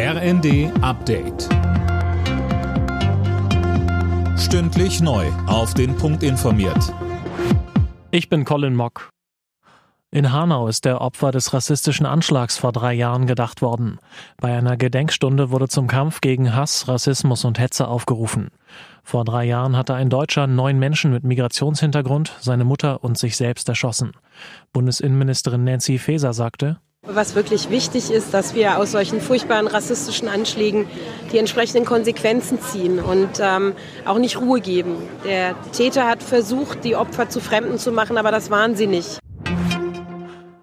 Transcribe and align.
RND 0.00 0.70
Update. 0.80 1.48
Stündlich 4.38 5.00
neu. 5.00 5.26
Auf 5.48 5.74
den 5.74 5.96
Punkt 5.96 6.22
informiert. 6.22 6.94
Ich 8.12 8.28
bin 8.28 8.44
Colin 8.44 8.76
Mock. 8.76 9.10
In 10.12 10.32
Hanau 10.32 10.68
ist 10.68 10.84
der 10.84 11.00
Opfer 11.00 11.32
des 11.32 11.52
rassistischen 11.52 12.06
Anschlags 12.06 12.58
vor 12.58 12.70
drei 12.70 12.94
Jahren 12.94 13.26
gedacht 13.26 13.60
worden. 13.60 13.98
Bei 14.40 14.56
einer 14.56 14.76
Gedenkstunde 14.76 15.50
wurde 15.50 15.66
zum 15.66 15.88
Kampf 15.88 16.20
gegen 16.20 16.54
Hass, 16.54 16.86
Rassismus 16.86 17.44
und 17.44 17.58
Hetze 17.58 17.88
aufgerufen. 17.88 18.52
Vor 19.02 19.24
drei 19.24 19.46
Jahren 19.46 19.76
hatte 19.76 19.94
ein 19.94 20.10
Deutscher 20.10 20.46
neun 20.46 20.78
Menschen 20.78 21.10
mit 21.10 21.24
Migrationshintergrund, 21.24 22.36
seine 22.38 22.62
Mutter 22.62 23.02
und 23.02 23.18
sich 23.18 23.36
selbst 23.36 23.68
erschossen. 23.68 24.12
Bundesinnenministerin 24.72 25.64
Nancy 25.64 25.98
Faeser 25.98 26.34
sagte, 26.34 26.78
was 27.08 27.34
wirklich 27.34 27.70
wichtig 27.70 28.10
ist, 28.10 28.34
dass 28.34 28.54
wir 28.54 28.78
aus 28.78 28.92
solchen 28.92 29.20
furchtbaren 29.20 29.66
rassistischen 29.66 30.28
Anschlägen 30.28 30.86
die 31.32 31.38
entsprechenden 31.38 31.84
Konsequenzen 31.84 32.60
ziehen 32.60 33.00
und 33.00 33.40
ähm, 33.40 33.72
auch 34.04 34.18
nicht 34.18 34.40
Ruhe 34.40 34.60
geben. 34.60 34.96
Der 35.24 35.54
Täter 35.72 36.06
hat 36.06 36.22
versucht, 36.22 36.84
die 36.84 36.96
Opfer 36.96 37.28
zu 37.28 37.40
Fremden 37.40 37.78
zu 37.78 37.92
machen, 37.92 38.18
aber 38.18 38.30
das 38.30 38.50
waren 38.50 38.76
sie 38.76 38.86
nicht. 38.86 39.18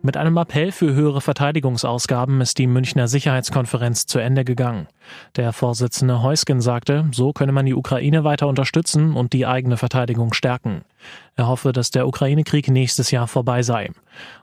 Mit 0.00 0.16
einem 0.16 0.36
Appell 0.36 0.72
für 0.72 0.94
höhere 0.94 1.20
Verteidigungsausgaben 1.20 2.40
ist 2.40 2.58
die 2.58 2.66
Münchner 2.66 3.08
Sicherheitskonferenz 3.08 4.06
zu 4.06 4.18
Ende 4.18 4.44
gegangen. 4.44 4.86
Der 5.36 5.52
Vorsitzende 5.52 6.22
Heusgen 6.22 6.60
sagte, 6.60 7.06
so 7.12 7.32
könne 7.32 7.52
man 7.52 7.66
die 7.66 7.74
Ukraine 7.74 8.24
weiter 8.24 8.48
unterstützen 8.48 9.14
und 9.14 9.32
die 9.32 9.46
eigene 9.46 9.76
Verteidigung 9.76 10.32
stärken. 10.32 10.82
Er 11.36 11.46
hoffe, 11.46 11.72
dass 11.72 11.90
der 11.90 12.08
Ukraine-Krieg 12.08 12.68
nächstes 12.68 13.10
Jahr 13.10 13.28
vorbei 13.28 13.62
sei. 13.62 13.90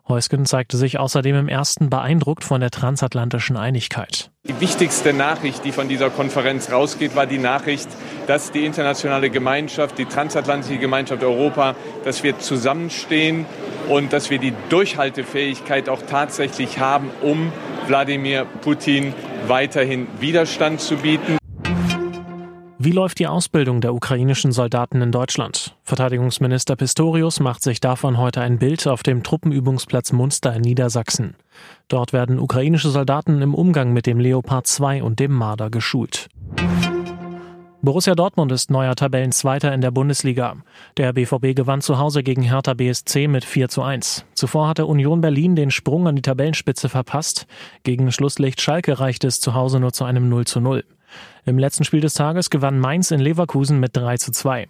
Heusgen 0.08 0.46
zeigte 0.46 0.78
sich 0.78 0.98
außerdem 1.00 1.36
im 1.36 1.48
ersten 1.50 1.90
beeindruckt 1.90 2.44
von 2.44 2.62
der 2.62 2.72
transatlantischen 2.72 3.58
Einigkeit. 3.58 4.32
Die 4.48 4.60
wichtigste 4.62 5.12
Nachricht, 5.12 5.66
die 5.66 5.72
von 5.72 5.90
dieser 5.90 6.10
Konferenz 6.10 6.72
rausgeht, 6.72 7.16
war 7.16 7.26
die 7.26 7.40
Nachricht, 7.40 7.90
dass 8.28 8.52
die 8.52 8.66
internationale 8.66 9.30
Gemeinschaft, 9.30 9.98
die 9.98 10.06
transatlantische 10.06 10.78
Gemeinschaft 10.78 11.24
Europa, 11.24 11.76
dass 12.04 12.24
wir 12.24 12.40
zusammenstehen 12.40 13.46
und 13.90 14.14
dass 14.14 14.30
wir 14.30 14.38
die 14.38 14.54
Durchhaltefähigkeit 14.70 15.90
auch 15.90 16.02
tatsächlich 16.04 16.80
haben, 16.80 17.10
um 17.22 17.52
Wladimir 17.88 18.46
Putin 18.62 19.14
weiterhin 19.50 20.08
Widerstand 20.20 20.80
zu 20.82 20.98
bieten. 20.98 21.38
Wie 22.78 22.92
läuft 22.92 23.18
die 23.18 23.26
Ausbildung 23.26 23.82
der 23.82 23.96
ukrainischen 23.96 24.52
Soldaten 24.52 25.02
in 25.02 25.12
Deutschland? 25.12 25.76
Verteidigungsminister 25.84 26.76
Pistorius 26.76 27.40
macht 27.40 27.64
sich 27.64 27.80
davon 27.80 28.20
heute 28.20 28.42
ein 28.42 28.60
Bild 28.60 28.86
auf 28.86 29.02
dem 29.02 29.24
Truppenübungsplatz 29.24 30.12
Munster 30.12 30.54
in 30.54 30.62
Niedersachsen. 30.62 31.36
Dort 31.88 32.14
werden 32.14 32.38
ukrainische 32.38 32.90
Soldaten 32.90 33.42
im 33.42 33.56
Umgang 33.56 33.92
mit 33.92 34.06
dem 34.06 34.20
Leopard 34.20 34.68
2 34.68 35.02
und 35.02 35.20
dem 35.20 35.32
Marder 35.32 35.72
geschult. 35.72 36.28
Borussia 37.86 38.16
Dortmund 38.16 38.52
ist 38.52 38.72
neuer 38.72 38.96
Tabellenzweiter 38.96 39.72
in 39.72 39.80
der 39.80 39.92
Bundesliga. 39.92 40.56
Der 40.98 41.14
BVB 41.14 41.56
gewann 41.56 41.82
zu 41.82 42.00
Hause 42.00 42.24
gegen 42.24 42.42
Hertha 42.42 42.74
BSC 42.74 43.28
mit 43.28 43.46
4 43.46 43.70
zu 43.70 43.84
1. 43.84 44.26
Zuvor 44.34 44.68
hatte 44.68 44.88
Union 44.88 45.22
Berlin 45.22 45.56
den 45.56 45.70
Sprung 45.70 46.08
an 46.08 46.16
die 46.16 46.24
Tabellenspitze 46.24 46.90
verpasst. 46.90 47.46
Gegen 47.84 48.12
Schlusslicht 48.12 48.60
Schalke 48.60 49.00
reichte 49.00 49.28
es 49.28 49.40
zu 49.40 49.54
Hause 49.54 49.80
nur 49.80 49.94
zu 49.94 50.04
einem 50.04 50.30
0 50.30 50.46
zu 50.46 50.62
0. 50.62 50.84
Im 51.46 51.60
letzten 51.60 51.84
Spiel 51.84 52.02
des 52.02 52.16
Tages 52.16 52.50
gewann 52.50 52.80
Mainz 52.80 53.12
in 53.12 53.20
Leverkusen 53.20 53.80
mit 53.80 53.96
3 53.96 54.18
zu 54.18 54.32
2. 54.32 54.68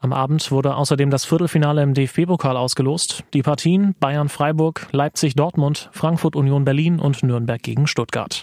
Am 0.00 0.12
Abend 0.12 0.50
wurde 0.50 0.74
außerdem 0.74 1.08
das 1.08 1.24
Viertelfinale 1.24 1.84
im 1.84 1.94
DFB-Pokal 1.94 2.56
ausgelost. 2.56 3.22
Die 3.32 3.42
Partien 3.42 3.94
Bayern-Freiburg, 4.00 4.88
Leipzig-Dortmund, 4.90 5.88
Frankfurt-Union 5.92 6.64
Berlin 6.64 6.98
und 6.98 7.22
Nürnberg 7.22 7.62
gegen 7.62 7.86
Stuttgart. 7.86 8.42